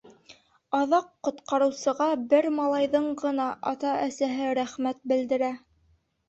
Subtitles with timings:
[0.77, 5.53] Аҙаҡ ҡотҡарыусыға бер малайҙың ғына ата-әсәһе рәхмәт белдерә.